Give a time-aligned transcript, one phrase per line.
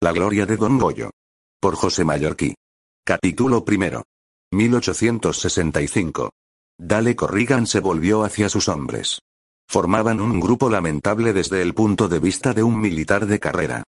[0.00, 1.10] La gloria de Don Goyo.
[1.60, 2.54] Por José Mallorquí.
[3.04, 4.04] Capítulo primero.
[4.52, 6.30] 1865.
[6.78, 9.18] Dale Corrigan se volvió hacia sus hombres.
[9.68, 13.82] Formaban un grupo lamentable desde el punto de vista de un militar de carrera.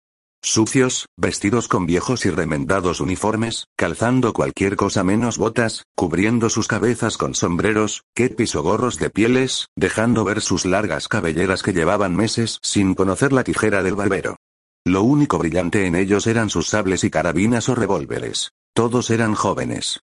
[0.43, 7.19] Sucios, vestidos con viejos y remendados uniformes, calzando cualquier cosa menos botas, cubriendo sus cabezas
[7.19, 12.61] con sombreros, kepis o gorros de pieles, dejando ver sus largas cabelleras que llevaban meses
[12.63, 14.37] sin conocer la tijera del barbero.
[14.89, 18.53] Lo único brillante en ellos eran sus sables y carabinas o revólveres.
[18.73, 20.01] Todos eran jóvenes.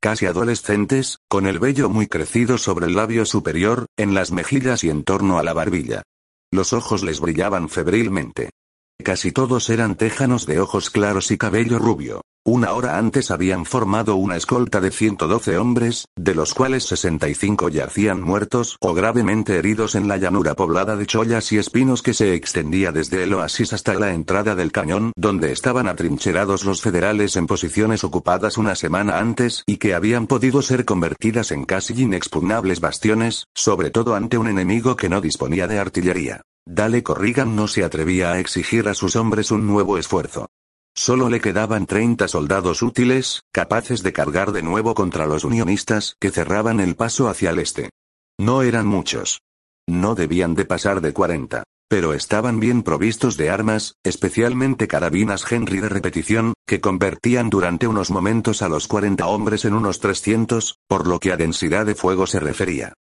[0.00, 4.90] Casi adolescentes, con el vello muy crecido sobre el labio superior, en las mejillas y
[4.90, 6.04] en torno a la barbilla.
[6.52, 8.50] Los ojos les brillaban febrilmente.
[9.02, 12.22] Casi todos eran tejanos de ojos claros y cabello rubio.
[12.44, 18.22] Una hora antes habían formado una escolta de 112 hombres, de los cuales 65 yacían
[18.22, 22.90] muertos o gravemente heridos en la llanura poblada de chollas y espinos que se extendía
[22.90, 28.02] desde el oasis hasta la entrada del cañón donde estaban atrincherados los federales en posiciones
[28.02, 33.90] ocupadas una semana antes y que habían podido ser convertidas en casi inexpugnables bastiones, sobre
[33.90, 36.47] todo ante un enemigo que no disponía de artillería.
[36.70, 40.50] Dale Corrigan no se atrevía a exigir a sus hombres un nuevo esfuerzo.
[40.94, 46.30] Solo le quedaban 30 soldados útiles, capaces de cargar de nuevo contra los unionistas que
[46.30, 47.88] cerraban el paso hacia el este.
[48.38, 49.40] No eran muchos.
[49.86, 51.64] No debían de pasar de 40.
[51.88, 58.10] Pero estaban bien provistos de armas, especialmente carabinas Henry de repetición, que convertían durante unos
[58.10, 62.26] momentos a los 40 hombres en unos 300, por lo que a densidad de fuego
[62.26, 62.92] se refería.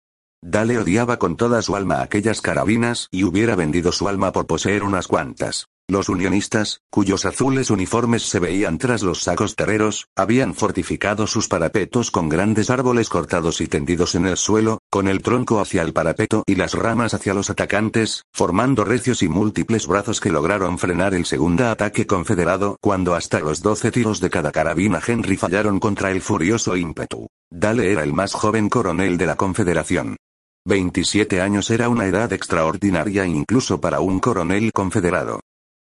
[0.43, 4.83] Dale odiaba con toda su alma aquellas carabinas y hubiera vendido su alma por poseer
[4.83, 5.67] unas cuantas.
[5.89, 12.11] Los unionistas, cuyos azules uniformes se veían tras los sacos terreros, habían fortificado sus parapetos
[12.11, 16.43] con grandes árboles cortados y tendidos en el suelo, con el tronco hacia el parapeto
[16.45, 21.25] y las ramas hacia los atacantes, formando recios y múltiples brazos que lograron frenar el
[21.25, 26.21] segundo ataque confederado cuando hasta los doce tiros de cada carabina Henry fallaron contra el
[26.21, 27.27] furioso ímpetu.
[27.49, 30.17] Dale era el más joven coronel de la Confederación.
[30.67, 35.39] 27 años era una edad extraordinaria incluso para un coronel confederado.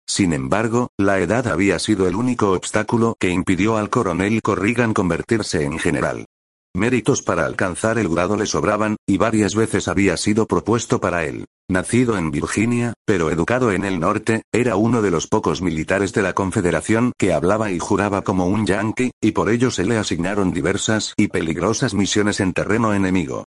[0.07, 5.63] Sin embargo, la edad había sido el único obstáculo que impidió al coronel Corrigan convertirse
[5.63, 6.27] en general.
[6.75, 11.45] Méritos para alcanzar el grado le sobraban, y varias veces había sido propuesto para él.
[11.67, 16.21] Nacido en Virginia, pero educado en el norte, era uno de los pocos militares de
[16.21, 20.51] la Confederación que hablaba y juraba como un yankee, y por ello se le asignaron
[20.51, 23.44] diversas y peligrosas misiones en terreno enemigo.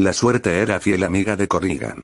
[0.00, 2.00] La suerte era fiel amiga de Corrigan.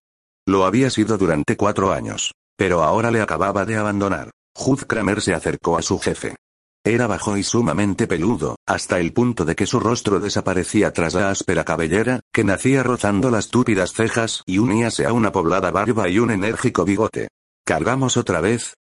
[0.47, 2.35] Lo había sido durante cuatro años.
[2.55, 4.33] Pero ahora le acababa de abandonar.
[4.55, 6.37] Hugh Kramer se acercó a su jefe.
[6.85, 11.31] Era bajo y sumamente peludo, hasta el punto de que su rostro desaparecía tras la
[11.31, 16.19] áspera cabellera, que nacía rozando las túpidas cejas y uníase a una poblada barba y
[16.19, 17.29] un enérgico bigote.
[17.65, 18.75] ¿Cargamos otra vez?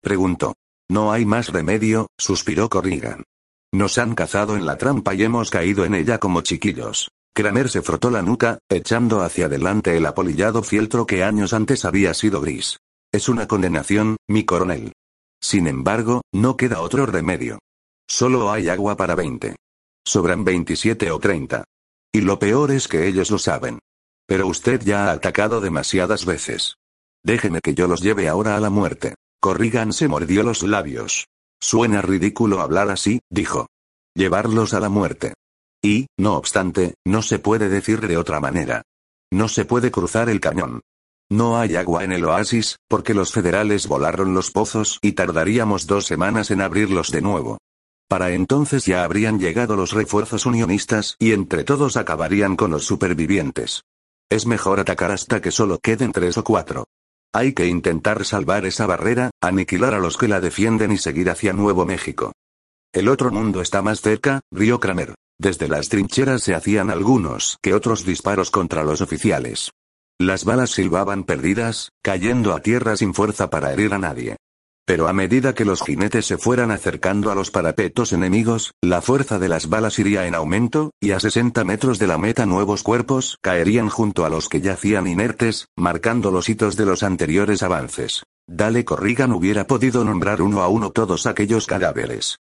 [0.00, 0.54] preguntó.
[0.88, 3.24] No hay más remedio, suspiró Corrigan.
[3.72, 7.08] Nos han cazado en la trampa y hemos caído en ella como chiquillos.
[7.34, 12.12] Kramer se frotó la nuca, echando hacia adelante el apolillado fieltro que años antes había
[12.12, 12.78] sido gris.
[13.10, 14.92] Es una condenación, mi coronel.
[15.40, 17.58] Sin embargo, no queda otro remedio.
[18.06, 19.56] Solo hay agua para 20.
[20.04, 21.64] Sobran 27 o 30.
[22.12, 23.78] Y lo peor es que ellos lo saben.
[24.26, 26.76] Pero usted ya ha atacado demasiadas veces.
[27.24, 29.14] Déjeme que yo los lleve ahora a la muerte.
[29.40, 31.26] Corrigan se mordió los labios.
[31.60, 33.68] Suena ridículo hablar así, dijo.
[34.14, 35.34] Llevarlos a la muerte.
[35.82, 38.82] Y, no obstante, no se puede decir de otra manera.
[39.32, 40.80] No se puede cruzar el cañón.
[41.30, 46.06] No hay agua en el oasis, porque los federales volaron los pozos y tardaríamos dos
[46.06, 47.58] semanas en abrirlos de nuevo.
[48.08, 53.84] Para entonces ya habrían llegado los refuerzos unionistas y entre todos acabarían con los supervivientes.
[54.30, 56.84] Es mejor atacar hasta que solo queden tres o cuatro.
[57.32, 61.54] Hay que intentar salvar esa barrera, aniquilar a los que la defienden y seguir hacia
[61.54, 62.32] Nuevo México.
[62.94, 65.14] El otro mundo está más cerca, rió Kramer.
[65.40, 69.70] Desde las trincheras se hacían algunos que otros disparos contra los oficiales.
[70.20, 74.36] Las balas silbaban perdidas, cayendo a tierra sin fuerza para herir a nadie.
[74.84, 79.38] Pero a medida que los jinetes se fueran acercando a los parapetos enemigos, la fuerza
[79.38, 83.38] de las balas iría en aumento, y a 60 metros de la meta nuevos cuerpos
[83.40, 88.24] caerían junto a los que yacían inertes, marcando los hitos de los anteriores avances.
[88.46, 92.36] Dale Corrigan hubiera podido nombrar uno a uno todos aquellos cadáveres.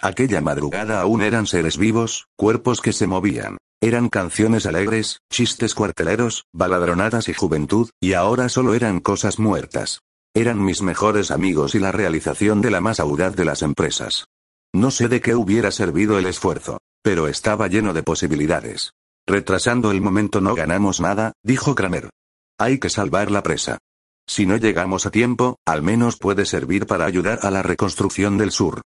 [0.00, 3.56] Aquella madrugada aún eran seres vivos, cuerpos que se movían.
[3.80, 10.00] Eran canciones alegres, chistes cuarteleros, baladronadas y juventud, y ahora solo eran cosas muertas.
[10.34, 14.26] Eran mis mejores amigos y la realización de la más audaz de las empresas.
[14.74, 18.92] No sé de qué hubiera servido el esfuerzo, pero estaba lleno de posibilidades.
[19.26, 22.10] Retrasando el momento no ganamos nada, dijo Kramer.
[22.58, 23.78] Hay que salvar la presa.
[24.26, 28.50] Si no llegamos a tiempo, al menos puede servir para ayudar a la reconstrucción del
[28.50, 28.82] sur.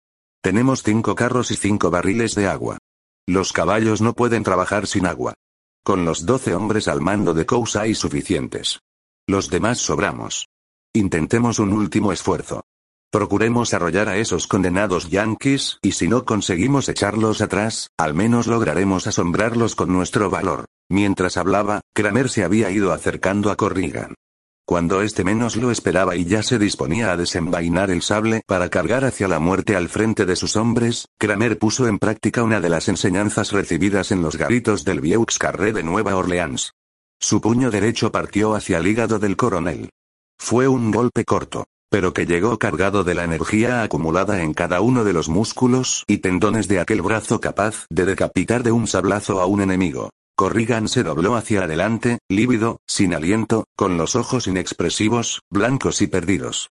[0.46, 2.78] Tenemos cinco carros y cinco barriles de agua.
[3.26, 5.34] Los caballos no pueden trabajar sin agua.
[5.84, 8.78] Con los doce hombres al mando de Kous hay suficientes.
[9.26, 10.46] Los demás sobramos.
[10.94, 12.62] Intentemos un último esfuerzo.
[13.10, 19.08] Procuremos arrollar a esos condenados yanquis, y si no conseguimos echarlos atrás, al menos lograremos
[19.08, 20.66] asombrarlos con nuestro valor.
[20.88, 24.14] Mientras hablaba, Kramer se había ido acercando a Corrigan.
[24.68, 29.04] Cuando este menos lo esperaba y ya se disponía a desenvainar el sable para cargar
[29.04, 32.88] hacia la muerte al frente de sus hombres, Kramer puso en práctica una de las
[32.88, 36.72] enseñanzas recibidas en los garitos del Vieux Carré de Nueva Orleans.
[37.20, 39.90] Su puño derecho partió hacia el hígado del coronel.
[40.36, 45.04] Fue un golpe corto, pero que llegó cargado de la energía acumulada en cada uno
[45.04, 49.46] de los músculos y tendones de aquel brazo capaz de decapitar de un sablazo a
[49.46, 50.10] un enemigo.
[50.36, 56.68] Corrigan se dobló hacia adelante, lívido, sin aliento, con los ojos inexpresivos, blancos y perdidos.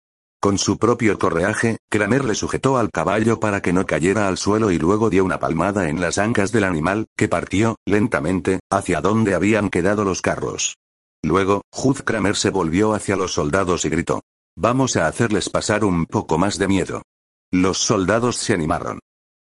[0.41, 4.71] Con su propio correaje, Kramer le sujetó al caballo para que no cayera al suelo
[4.71, 9.35] y luego dio una palmada en las ancas del animal, que partió, lentamente, hacia donde
[9.35, 10.77] habían quedado los carros.
[11.21, 14.21] Luego, Hud Kramer se volvió hacia los soldados y gritó.
[14.55, 17.01] Vamos a hacerles pasar un poco más de miedo.
[17.51, 18.99] Los soldados se animaron.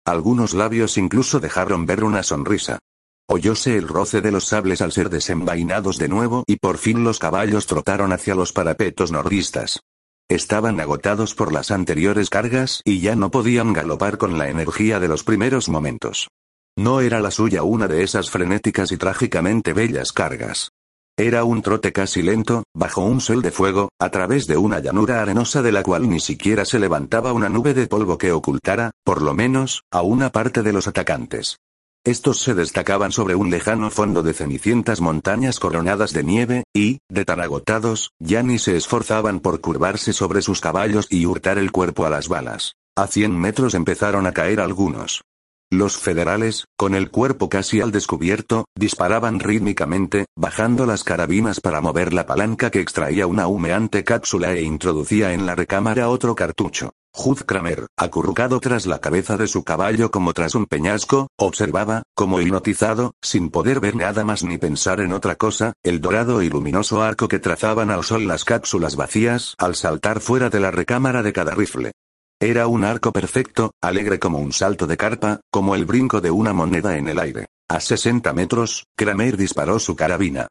[0.06, 2.78] Algunos labios incluso dejaron ver una sonrisa.
[3.28, 7.18] Oyóse el roce de los sables al ser desenvainados de nuevo y por fin los
[7.18, 9.80] caballos trotaron hacia los parapetos nordistas.
[10.28, 15.08] Estaban agotados por las anteriores cargas y ya no podían galopar con la energía de
[15.08, 16.28] los primeros momentos.
[16.78, 20.70] No era la suya una de esas frenéticas y trágicamente bellas cargas.
[21.18, 25.22] Era un trote casi lento, bajo un sol de fuego, a través de una llanura
[25.22, 29.22] arenosa de la cual ni siquiera se levantaba una nube de polvo que ocultara, por
[29.22, 31.56] lo menos, a una parte de los atacantes.
[32.06, 37.24] Estos se destacaban sobre un lejano fondo de cenicientas montañas coronadas de nieve, y, de
[37.24, 42.06] tan agotados, ya ni se esforzaban por curvarse sobre sus caballos y hurtar el cuerpo
[42.06, 42.76] a las balas.
[42.96, 45.22] A cien metros empezaron a caer algunos.
[45.72, 52.12] Los federales, con el cuerpo casi al descubierto, disparaban rítmicamente, bajando las carabinas para mover
[52.12, 56.92] la palanca que extraía una humeante cápsula e introducía en la recámara otro cartucho.
[57.18, 62.40] Hud Kramer, acurrucado tras la cabeza de su caballo como tras un peñasco, observaba, como
[62.40, 67.02] hipnotizado, sin poder ver nada más ni pensar en otra cosa, el dorado y luminoso
[67.02, 71.32] arco que trazaban al sol las cápsulas vacías al saltar fuera de la recámara de
[71.32, 71.90] cada rifle.
[72.40, 76.52] Era un arco perfecto, alegre como un salto de carpa, como el brinco de una
[76.52, 77.46] moneda en el aire.
[77.66, 80.46] A 60 metros, Kramer disparó su carabina.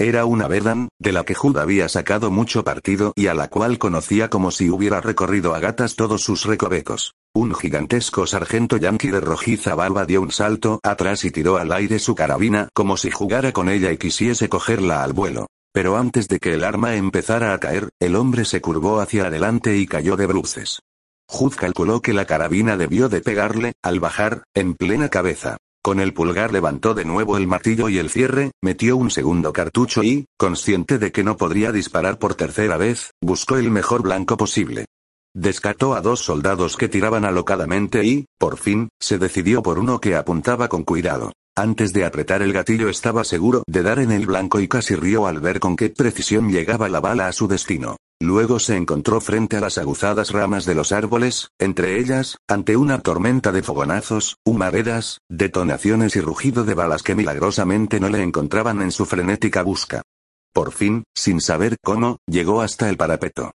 [0.00, 3.78] Era una Verdan, de la que Jude había sacado mucho partido y a la cual
[3.78, 7.14] conocía como si hubiera recorrido a gatas todos sus recovecos.
[7.34, 12.00] Un gigantesco sargento yanqui de rojiza barba dio un salto atrás y tiró al aire
[12.00, 15.46] su carabina como si jugara con ella y quisiese cogerla al vuelo.
[15.72, 19.76] Pero antes de que el arma empezara a caer, el hombre se curvó hacia adelante
[19.76, 20.80] y cayó de bruces.
[21.30, 25.58] Hud calculó que la carabina debió de pegarle, al bajar, en plena cabeza.
[25.82, 30.02] Con el pulgar levantó de nuevo el martillo y el cierre, metió un segundo cartucho
[30.02, 34.86] y, consciente de que no podría disparar por tercera vez, buscó el mejor blanco posible.
[35.34, 40.16] Descartó a dos soldados que tiraban alocadamente y, por fin, se decidió por uno que
[40.16, 41.32] apuntaba con cuidado.
[41.58, 45.26] Antes de apretar el gatillo estaba seguro de dar en el blanco y casi rió
[45.26, 47.96] al ver con qué precisión llegaba la bala a su destino.
[48.20, 53.00] Luego se encontró frente a las aguzadas ramas de los árboles, entre ellas, ante una
[53.00, 58.92] tormenta de fogonazos, humaredas, detonaciones y rugido de balas que milagrosamente no le encontraban en
[58.92, 60.02] su frenética busca.
[60.52, 63.50] Por fin, sin saber cómo, llegó hasta el parapeto.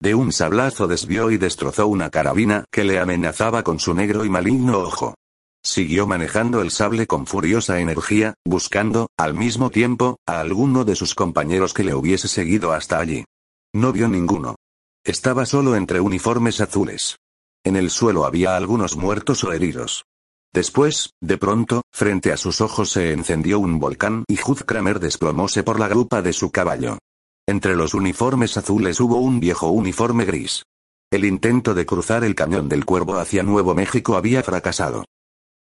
[0.00, 4.28] De un sablazo desvió y destrozó una carabina que le amenazaba con su negro y
[4.28, 5.16] maligno ojo.
[5.62, 11.14] Siguió manejando el sable con furiosa energía, buscando, al mismo tiempo, a alguno de sus
[11.14, 13.24] compañeros que le hubiese seguido hasta allí.
[13.74, 14.56] No vio ninguno.
[15.04, 17.16] Estaba solo entre uniformes azules.
[17.64, 20.04] En el suelo había algunos muertos o heridos.
[20.52, 25.62] Después, de pronto, frente a sus ojos se encendió un volcán y Hud Kramer desplomóse
[25.62, 26.98] por la grupa de su caballo.
[27.46, 30.64] Entre los uniformes azules hubo un viejo uniforme gris.
[31.10, 35.04] El intento de cruzar el cañón del Cuervo hacia Nuevo México había fracasado.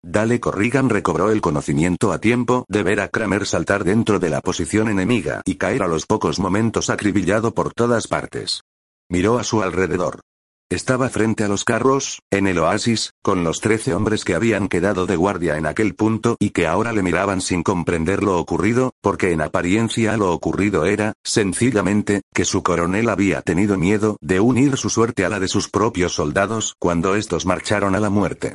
[0.05, 4.41] Dale Corrigan recobró el conocimiento a tiempo de ver a Kramer saltar dentro de la
[4.41, 8.63] posición enemiga y caer a los pocos momentos acribillado por todas partes.
[9.09, 10.21] Miró a su alrededor.
[10.69, 15.07] Estaba frente a los carros, en el oasis, con los trece hombres que habían quedado
[15.07, 19.33] de guardia en aquel punto y que ahora le miraban sin comprender lo ocurrido, porque
[19.33, 24.89] en apariencia lo ocurrido era, sencillamente, que su coronel había tenido miedo de unir su
[24.91, 28.55] suerte a la de sus propios soldados cuando estos marcharon a la muerte.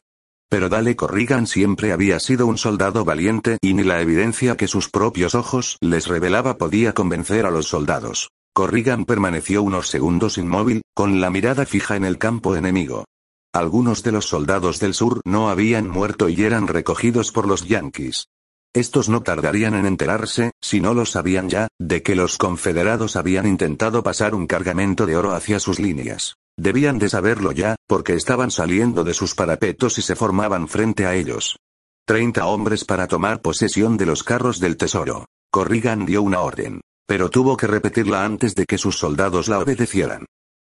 [0.49, 4.89] Pero Dale Corrigan siempre había sido un soldado valiente y ni la evidencia que sus
[4.89, 8.29] propios ojos les revelaba podía convencer a los soldados.
[8.53, 13.05] Corrigan permaneció unos segundos inmóvil, con la mirada fija en el campo enemigo.
[13.53, 18.27] Algunos de los soldados del sur no habían muerto y eran recogidos por los yanquis.
[18.73, 23.47] Estos no tardarían en enterarse, si no lo sabían ya, de que los confederados habían
[23.47, 26.37] intentado pasar un cargamento de oro hacia sus líneas.
[26.57, 31.15] Debían de saberlo ya, porque estaban saliendo de sus parapetos y se formaban frente a
[31.15, 31.57] ellos.
[32.05, 35.25] Treinta hombres para tomar posesión de los carros del tesoro.
[35.51, 40.25] Corrigan dio una orden pero tuvo que repetirla antes de que sus soldados la obedecieran.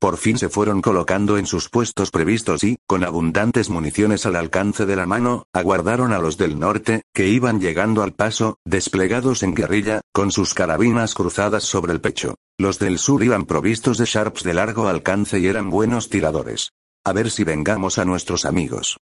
[0.01, 4.87] Por fin se fueron colocando en sus puestos previstos y, con abundantes municiones al alcance
[4.87, 9.53] de la mano, aguardaron a los del norte, que iban llegando al paso, desplegados en
[9.53, 12.33] guerrilla, con sus carabinas cruzadas sobre el pecho.
[12.57, 16.71] Los del sur iban provistos de sharps de largo alcance y eran buenos tiradores.
[17.05, 18.97] A ver si vengamos a nuestros amigos.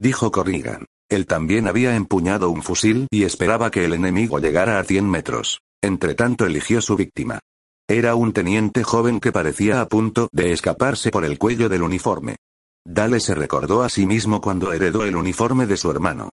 [0.00, 0.86] Dijo Corrigan.
[1.08, 5.60] Él también había empuñado un fusil y esperaba que el enemigo llegara a 100 metros.
[5.80, 7.38] Entretanto eligió su víctima.
[7.88, 12.36] Era un teniente joven que parecía a punto de escaparse por el cuello del uniforme.
[12.84, 16.30] Dale se recordó a sí mismo cuando heredó el uniforme de su hermano.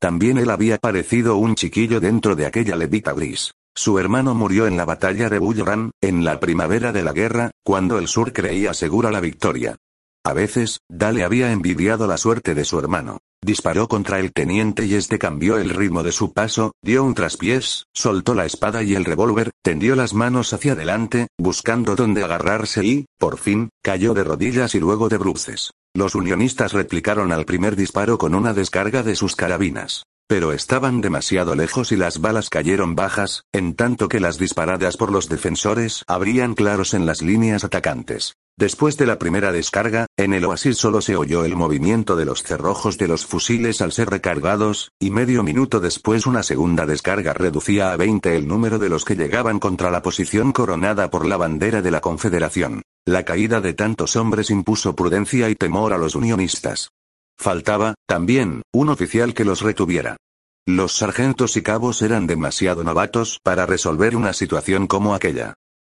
[0.00, 3.52] También él había parecido un chiquillo dentro de aquella levita gris.
[3.74, 7.98] Su hermano murió en la batalla de Bullran, en la primavera de la guerra, cuando
[7.98, 9.76] el sur creía segura la victoria.
[10.24, 13.18] A veces, Dale había envidiado la suerte de su hermano.
[13.44, 17.86] Disparó contra el teniente y este cambió el ritmo de su paso, dio un traspiés,
[17.92, 23.06] soltó la espada y el revólver, tendió las manos hacia adelante, buscando dónde agarrarse y,
[23.18, 25.72] por fin, cayó de rodillas y luego de bruces.
[25.92, 30.04] Los unionistas replicaron al primer disparo con una descarga de sus carabinas.
[30.28, 35.10] Pero estaban demasiado lejos y las balas cayeron bajas, en tanto que las disparadas por
[35.10, 38.36] los defensores abrían claros en las líneas atacantes.
[38.58, 42.42] Después de la primera descarga, en el oasis solo se oyó el movimiento de los
[42.42, 47.92] cerrojos de los fusiles al ser recargados, y medio minuto después una segunda descarga reducía
[47.92, 51.80] a 20 el número de los que llegaban contra la posición coronada por la bandera
[51.80, 52.82] de la Confederación.
[53.06, 56.90] La caída de tantos hombres impuso prudencia y temor a los unionistas.
[57.38, 60.18] Faltaba, también, un oficial que los retuviera.
[60.66, 65.54] Los sargentos y cabos eran demasiado novatos para resolver una situación como aquella.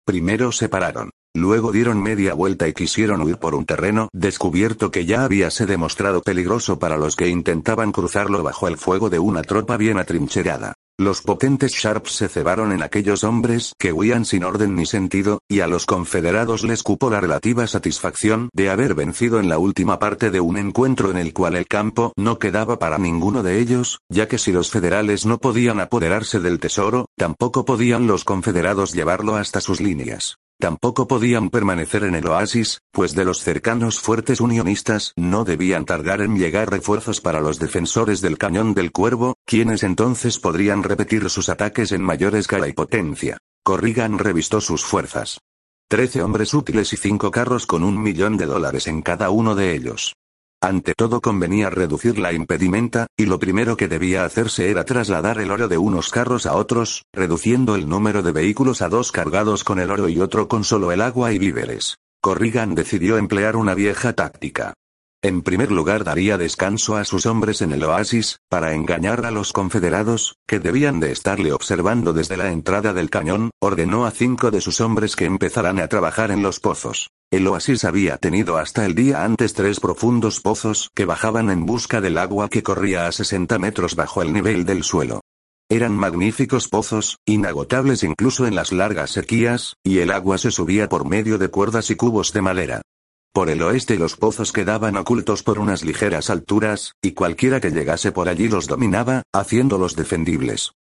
[0.05, 1.10] Primero se pararon.
[1.35, 5.65] Luego dieron media vuelta y quisieron huir por un terreno descubierto que ya había se
[5.65, 10.75] demostrado peligroso para los que intentaban cruzarlo bajo el fuego de una tropa bien atrincherada.
[10.99, 15.61] Los potentes Sharps se cebaron en aquellos hombres que huían sin orden ni sentido, y
[15.61, 20.29] a los confederados les cupo la relativa satisfacción de haber vencido en la última parte
[20.29, 24.27] de un encuentro en el cual el campo no quedaba para ninguno de ellos, ya
[24.27, 29.61] que si los federales no podían apoderarse del tesoro, tampoco podían los confederados llevarlo hasta
[29.61, 30.37] sus líneas.
[30.60, 36.22] Tampoco podían permanecer en el oasis, pues de los cercanos fuertes unionistas no debían tardar
[36.22, 41.50] en llegar refuerzos para los defensores del cañón del cuervo, quienes entonces podrían repetir sus
[41.50, 43.38] ataques en mayor escala y potencia.
[43.63, 45.39] Corrigan revistó sus fuerzas.
[45.89, 49.75] Trece hombres útiles y cinco carros con un millón de dólares en cada uno de
[49.75, 50.15] ellos.
[50.63, 55.51] Ante todo convenía reducir la impedimenta, y lo primero que debía hacerse era trasladar el
[55.51, 59.77] oro de unos carros a otros, reduciendo el número de vehículos a dos cargados con
[59.77, 61.98] el oro y otro con solo el agua y víveres.
[62.22, 64.74] Corrigan decidió emplear una vieja táctica.
[65.22, 69.51] En primer lugar daría descanso a sus hombres en el oasis, para engañar a los
[69.51, 74.62] confederados, que debían de estarle observando desde la entrada del cañón, ordenó a cinco de
[74.62, 77.10] sus hombres que empezaran a trabajar en los pozos.
[77.33, 81.99] El oasis había tenido hasta el día antes tres profundos pozos que bajaban en busca
[81.99, 85.21] del agua que corría a 60 metros bajo el nivel del suelo.
[85.67, 91.09] Eran magníficos pozos, inagotables incluso en las largas sequías, y el agua se subía por
[91.09, 92.81] medio de cuerdas y cubos de madera.
[93.33, 98.11] Por el oeste los pozos quedaban ocultos por unas ligeras alturas, y cualquiera que llegase
[98.11, 100.73] por allí los dominaba, haciéndolos defendibles.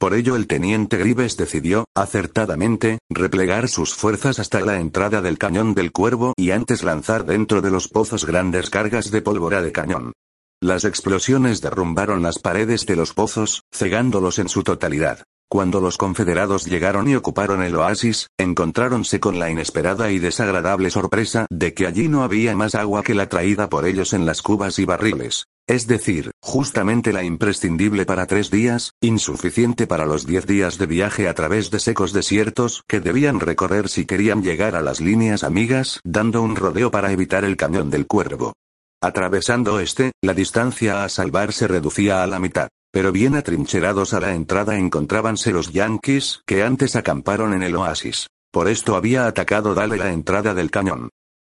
[0.00, 5.74] Por ello el teniente Grives decidió, acertadamente, replegar sus fuerzas hasta la entrada del cañón
[5.74, 10.12] del cuervo y antes lanzar dentro de los pozos grandes cargas de pólvora de cañón.
[10.58, 15.22] Las explosiones derrumbaron las paredes de los pozos, cegándolos en su totalidad.
[15.50, 21.46] Cuando los confederados llegaron y ocuparon el oasis, encontráronse con la inesperada y desagradable sorpresa
[21.50, 24.78] de que allí no había más agua que la traída por ellos en las cubas
[24.78, 25.44] y barriles.
[25.70, 31.28] Es decir, justamente la imprescindible para tres días, insuficiente para los diez días de viaje
[31.28, 36.00] a través de secos desiertos que debían recorrer si querían llegar a las líneas amigas,
[36.02, 38.54] dando un rodeo para evitar el cañón del cuervo.
[39.00, 42.66] Atravesando este, la distancia a salvar se reducía a la mitad.
[42.90, 48.26] Pero bien atrincherados a la entrada encontrábanse los yanquis que antes acamparon en el oasis.
[48.50, 51.10] Por esto había atacado Dale la entrada del cañón.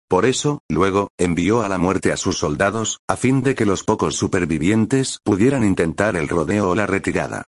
[0.10, 3.84] Por eso, luego, envió a la muerte a sus soldados, a fin de que los
[3.84, 7.44] pocos supervivientes pudieran intentar el rodeo o la retirada.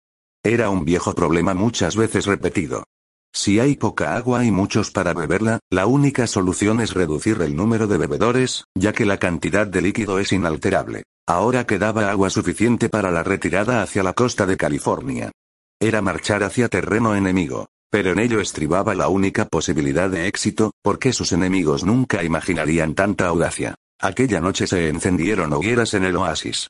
[0.45, 2.85] Era un viejo problema muchas veces repetido.
[3.33, 7.87] Si hay poca agua y muchos para beberla, la única solución es reducir el número
[7.87, 11.05] de bebedores, ya que la cantidad de líquido es inalterable.
[11.27, 15.33] Ahora quedaba agua suficiente para la retirada hacia la costa de California.
[15.81, 17.69] Era marchar hacia terreno enemigo.
[17.91, 23.27] Pero en ello estribaba la única posibilidad de éxito, porque sus enemigos nunca imaginarían tanta
[23.27, 23.75] audacia.
[24.01, 26.69] Aquella noche se encendieron hogueras en el oasis.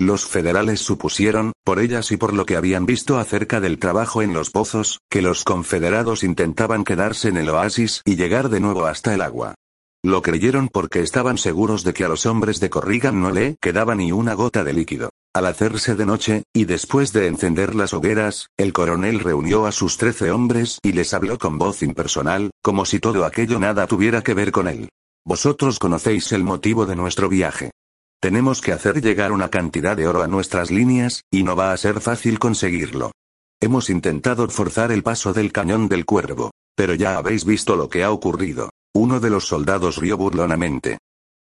[0.00, 4.32] Los federales supusieron, por ellas y por lo que habían visto acerca del trabajo en
[4.32, 9.14] los pozos, que los confederados intentaban quedarse en el oasis y llegar de nuevo hasta
[9.14, 9.54] el agua.
[10.02, 13.94] Lo creyeron porque estaban seguros de que a los hombres de Corrigan no le quedaba
[13.94, 15.10] ni una gota de líquido.
[15.34, 19.96] Al hacerse de noche, y después de encender las hogueras, el coronel reunió a sus
[19.96, 24.34] trece hombres y les habló con voz impersonal, como si todo aquello nada tuviera que
[24.34, 24.90] ver con él.
[25.24, 27.70] Vosotros conocéis el motivo de nuestro viaje.
[28.20, 31.76] Tenemos que hacer llegar una cantidad de oro a nuestras líneas, y no va a
[31.76, 33.12] ser fácil conseguirlo.
[33.60, 36.50] Hemos intentado forzar el paso del cañón del cuervo.
[36.74, 38.70] Pero ya habéis visto lo que ha ocurrido.
[38.94, 40.98] Uno de los soldados rió burlonamente.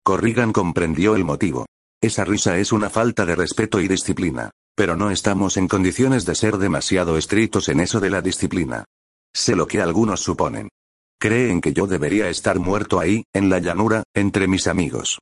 [0.03, 1.65] Corrigan comprendió el motivo.
[2.01, 4.51] Esa risa es una falta de respeto y disciplina.
[4.75, 8.85] Pero no estamos en condiciones de ser demasiado estrictos en eso de la disciplina.
[9.33, 10.69] Sé lo que algunos suponen.
[11.19, 15.17] Creen que yo debería estar muerto ahí, en la llanura, entre mis amigos.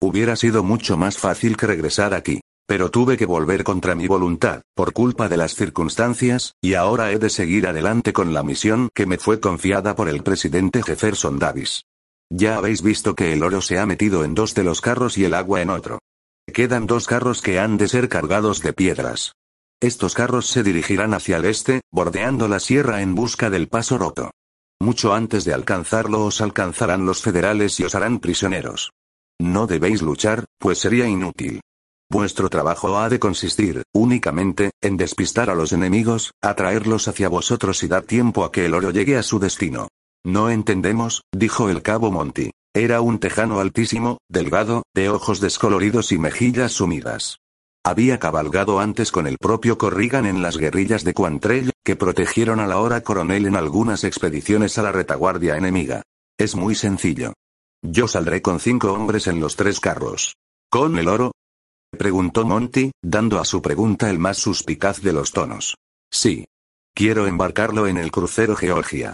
[0.00, 2.40] Hubiera sido mucho más fácil que regresar aquí.
[2.68, 7.18] Pero tuve que volver contra mi voluntad, por culpa de las circunstancias, y ahora he
[7.18, 11.82] de seguir adelante con la misión que me fue confiada por el presidente Jefferson Davis.
[12.32, 15.24] Ya habéis visto que el oro se ha metido en dos de los carros y
[15.24, 15.98] el agua en otro.
[16.46, 19.32] Quedan dos carros que han de ser cargados de piedras.
[19.80, 24.30] Estos carros se dirigirán hacia el este, bordeando la sierra en busca del paso roto.
[24.80, 28.92] Mucho antes de alcanzarlo os alcanzarán los federales y os harán prisioneros.
[29.40, 31.60] No debéis luchar, pues sería inútil.
[32.10, 37.88] Vuestro trabajo ha de consistir, únicamente, en despistar a los enemigos, atraerlos hacia vosotros y
[37.88, 39.88] dar tiempo a que el oro llegue a su destino.
[40.24, 42.50] No entendemos, dijo el cabo Monty.
[42.74, 47.38] Era un tejano altísimo, delgado, de ojos descoloridos y mejillas sumidas.
[47.84, 52.68] Había cabalgado antes con el propio Corrigan en las guerrillas de Quantrell, que protegieron a
[52.68, 56.02] la hora coronel en algunas expediciones a la retaguardia enemiga.
[56.38, 57.32] Es muy sencillo.
[57.82, 60.36] Yo saldré con cinco hombres en los tres carros.
[60.70, 61.32] ¿Con el oro?
[61.90, 65.74] Preguntó Monty, dando a su pregunta el más suspicaz de los tonos.
[66.08, 66.44] Sí.
[66.94, 69.12] Quiero embarcarlo en el crucero Georgia.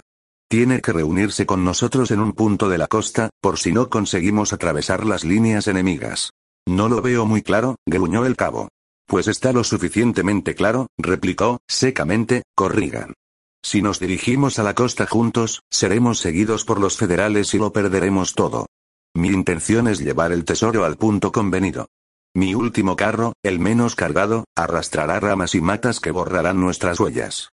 [0.49, 4.53] Tiene que reunirse con nosotros en un punto de la costa, por si no conseguimos
[4.53, 6.31] atravesar las líneas enemigas.
[6.65, 8.69] No lo veo muy claro, gruñó el cabo.
[9.07, 13.13] Pues está lo suficientemente claro, replicó, secamente, Corrigan.
[13.61, 18.33] Si nos dirigimos a la costa juntos, seremos seguidos por los federales y lo perderemos
[18.33, 18.67] todo.
[19.13, 21.87] Mi intención es llevar el tesoro al punto convenido.
[22.33, 27.49] Mi último carro, el menos cargado, arrastrará ramas y matas que borrarán nuestras huellas.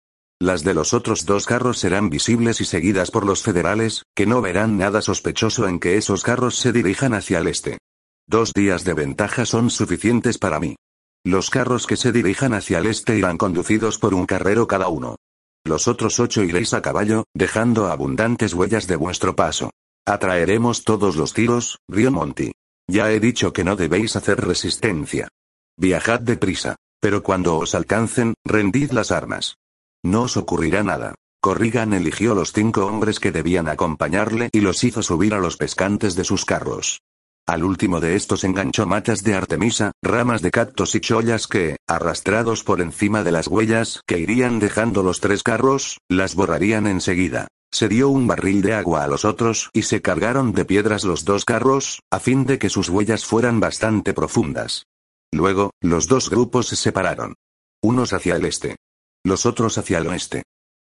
[0.41, 4.41] Las de los otros dos carros serán visibles y seguidas por los federales, que no
[4.41, 7.77] verán nada sospechoso en que esos carros se dirijan hacia el este.
[8.25, 10.77] Dos días de ventaja son suficientes para mí.
[11.25, 15.17] Los carros que se dirijan hacia el este irán conducidos por un carrero cada uno.
[15.65, 19.71] Los otros ocho iréis a caballo, dejando abundantes huellas de vuestro paso.
[20.05, 22.53] Atraeremos todos los tiros, río Monty.
[22.87, 25.27] Ya he dicho que no debéis hacer resistencia.
[25.77, 26.77] Viajad deprisa.
[27.01, 29.55] Pero cuando os alcancen, rendid las armas.
[30.03, 31.15] No os ocurrirá nada.
[31.41, 36.15] Corrigan eligió los cinco hombres que debían acompañarle y los hizo subir a los pescantes
[36.15, 37.01] de sus carros.
[37.47, 42.63] Al último de estos enganchó matas de artemisa, ramas de cactos y chollas que, arrastrados
[42.63, 47.47] por encima de las huellas que irían dejando los tres carros, las borrarían enseguida.
[47.71, 51.25] Se dio un barril de agua a los otros y se cargaron de piedras los
[51.25, 54.85] dos carros, a fin de que sus huellas fueran bastante profundas.
[55.31, 57.35] Luego, los dos grupos se separaron.
[57.81, 58.75] Unos hacia el este,
[59.23, 60.43] los otros hacia el oeste.